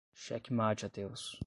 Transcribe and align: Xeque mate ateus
Xeque 0.21 0.49
mate 0.51 0.83
ateus 0.83 1.37